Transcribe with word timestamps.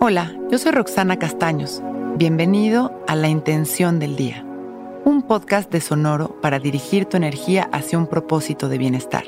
Hola, 0.00 0.32
yo 0.48 0.58
soy 0.58 0.70
Roxana 0.70 1.18
Castaños. 1.18 1.82
Bienvenido 2.16 3.02
a 3.08 3.16
La 3.16 3.26
Intención 3.26 3.98
del 3.98 4.14
Día, 4.14 4.44
un 5.04 5.22
podcast 5.22 5.72
de 5.72 5.80
Sonoro 5.80 6.40
para 6.40 6.60
dirigir 6.60 7.06
tu 7.06 7.16
energía 7.16 7.68
hacia 7.72 7.98
un 7.98 8.06
propósito 8.06 8.68
de 8.68 8.78
bienestar. 8.78 9.24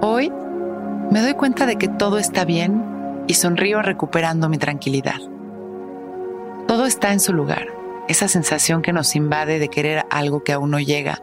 Hoy 0.00 0.32
me 1.12 1.20
doy 1.22 1.34
cuenta 1.34 1.64
de 1.64 1.76
que 1.76 1.86
todo 1.86 2.18
está 2.18 2.44
bien 2.44 3.24
y 3.28 3.34
sonrío 3.34 3.80
recuperando 3.80 4.48
mi 4.48 4.58
tranquilidad. 4.58 5.20
Todo 6.66 6.84
está 6.84 7.12
en 7.12 7.20
su 7.20 7.32
lugar, 7.32 7.68
esa 8.08 8.26
sensación 8.26 8.82
que 8.82 8.92
nos 8.92 9.14
invade 9.14 9.60
de 9.60 9.68
querer 9.68 10.04
algo 10.10 10.42
que 10.42 10.52
aún 10.52 10.72
no 10.72 10.80
llega, 10.80 11.22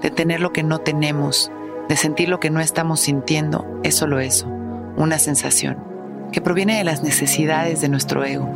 de 0.00 0.12
tener 0.12 0.40
lo 0.40 0.52
que 0.52 0.62
no 0.62 0.78
tenemos, 0.78 1.50
de 1.88 1.96
sentir 1.96 2.28
lo 2.28 2.38
que 2.38 2.50
no 2.50 2.60
estamos 2.60 3.00
sintiendo, 3.00 3.66
es 3.82 3.96
solo 3.96 4.20
eso 4.20 4.61
una 5.02 5.18
sensación 5.18 5.76
que 6.32 6.40
proviene 6.40 6.78
de 6.78 6.84
las 6.84 7.02
necesidades 7.02 7.80
de 7.80 7.88
nuestro 7.88 8.24
ego. 8.24 8.48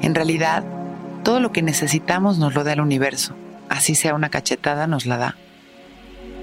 En 0.00 0.14
realidad, 0.14 0.64
todo 1.24 1.40
lo 1.40 1.52
que 1.52 1.62
necesitamos 1.62 2.38
nos 2.38 2.54
lo 2.54 2.64
da 2.64 2.74
el 2.74 2.80
universo, 2.80 3.34
así 3.68 3.94
sea 3.94 4.14
una 4.14 4.30
cachetada 4.30 4.86
nos 4.86 5.06
la 5.06 5.16
da. 5.16 5.36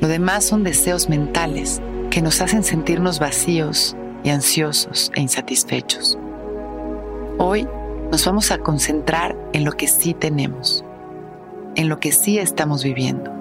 Lo 0.02 0.08
demás 0.08 0.44
son 0.44 0.64
deseos 0.64 1.08
mentales 1.08 1.82
que 2.10 2.22
nos 2.22 2.42
hacen 2.42 2.64
sentirnos 2.64 3.20
vacíos 3.20 3.96
y 4.24 4.30
ansiosos 4.30 5.12
e 5.16 5.22
insatisfechos. 5.22 6.18
Hoy 7.38 7.68
nos 8.12 8.26
vamos 8.26 8.52
a 8.52 8.58
concentrar 8.58 9.36
en 9.54 9.66
lo 9.66 9.72
que 9.72 9.88
sí 9.88 10.14
tenemos, 10.14 10.84
en 11.76 11.90
lo 11.90 12.00
que 12.00 12.12
sí 12.12 12.40
estamos 12.40 12.84
viviendo, 12.84 13.32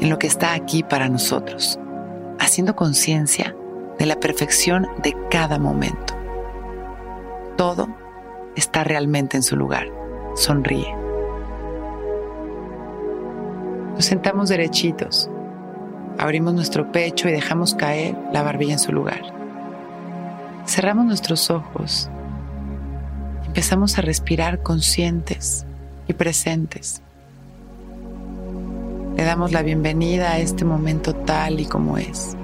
en 0.00 0.10
lo 0.10 0.18
que 0.18 0.26
está 0.26 0.52
aquí 0.52 0.82
para 0.82 1.08
nosotros, 1.08 1.78
haciendo 2.38 2.76
conciencia 2.76 3.54
de 3.98 4.06
la 4.06 4.20
perfección 4.20 4.86
de 5.02 5.16
cada 5.30 5.58
momento. 5.58 6.14
Todo 7.56 7.88
está 8.56 8.84
realmente 8.84 9.36
en 9.36 9.42
su 9.42 9.56
lugar. 9.56 9.88
Sonríe. 10.36 10.94
Nos 13.94 14.04
sentamos 14.04 14.48
derechitos, 14.48 15.28
abrimos 16.18 16.54
nuestro 16.54 16.92
pecho 16.92 17.28
y 17.28 17.32
dejamos 17.32 17.74
caer 17.74 18.16
la 18.32 18.42
barbilla 18.42 18.74
en 18.74 18.78
su 18.78 18.92
lugar. 18.92 19.20
Cerramos 20.66 21.06
nuestros 21.06 21.50
ojos. 21.50 22.08
Empezamos 23.46 23.98
a 23.98 24.02
respirar 24.02 24.62
conscientes 24.62 25.66
y 26.06 26.12
presentes. 26.12 27.02
Le 29.16 29.24
damos 29.24 29.50
la 29.50 29.62
bienvenida 29.62 30.30
a 30.30 30.38
este 30.38 30.64
momento 30.64 31.14
tal 31.14 31.58
y 31.58 31.66
como 31.66 31.98
es. 31.98 32.36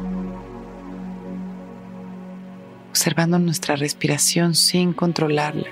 Observando 2.94 3.40
nuestra 3.40 3.74
respiración 3.74 4.54
sin 4.54 4.92
controlarla, 4.92 5.66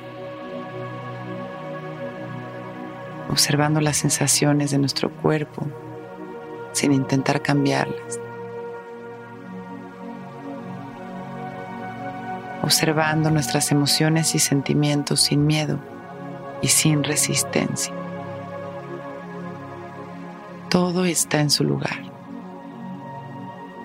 observando 3.31 3.81
las 3.81 3.99
sensaciones 3.99 4.73
de 4.73 4.79
nuestro 4.79 5.09
cuerpo 5.09 5.65
sin 6.73 6.93
intentar 6.93 7.41
cambiarlas, 7.41 8.19
observando 12.61 13.31
nuestras 13.31 13.71
emociones 13.71 14.35
y 14.35 14.41
sentimientos 14.41 15.21
sin 15.21 15.47
miedo 15.47 15.79
y 16.61 16.67
sin 16.67 17.05
resistencia. 17.05 17.95
Todo 20.69 21.05
está 21.05 21.41
en 21.41 21.51
su 21.51 21.63
lugar. 21.63 22.03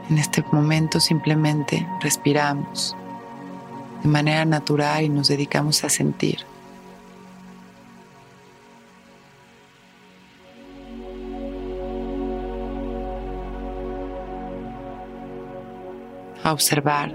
En 0.10 0.18
este 0.18 0.44
momento 0.52 1.00
simplemente 1.00 1.88
respiramos 2.02 2.98
de 4.08 4.14
manera 4.14 4.46
natural 4.46 5.04
y 5.04 5.10
nos 5.10 5.28
dedicamos 5.28 5.84
a 5.84 5.90
sentir. 5.90 6.40
A 16.42 16.54
observar 16.54 17.14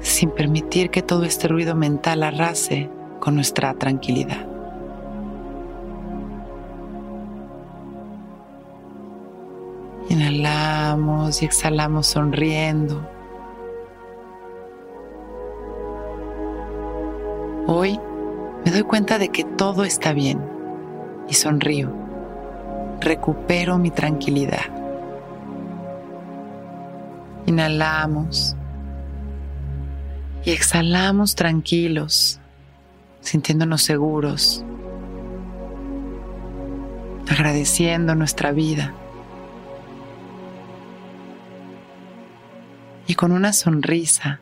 sin 0.00 0.30
permitir 0.30 0.90
que 0.90 1.02
todo 1.02 1.22
este 1.22 1.46
ruido 1.46 1.76
mental 1.76 2.24
arrase 2.24 2.90
con 3.20 3.36
nuestra 3.36 3.72
tranquilidad. 3.74 4.44
Inhalamos 10.08 11.40
y 11.42 11.44
exhalamos 11.44 12.08
sonriendo. 12.08 13.21
Hoy 17.66 17.98
me 18.64 18.72
doy 18.72 18.82
cuenta 18.82 19.18
de 19.18 19.28
que 19.28 19.44
todo 19.44 19.84
está 19.84 20.12
bien 20.12 20.40
y 21.28 21.34
sonrío. 21.34 21.92
Recupero 23.00 23.78
mi 23.78 23.90
tranquilidad. 23.90 24.66
Inhalamos 27.46 28.56
y 30.44 30.50
exhalamos 30.50 31.36
tranquilos, 31.36 32.40
sintiéndonos 33.20 33.82
seguros, 33.82 34.64
agradeciendo 37.28 38.16
nuestra 38.16 38.50
vida. 38.50 38.92
Y 43.06 43.14
con 43.14 43.30
una 43.30 43.52
sonrisa 43.52 44.41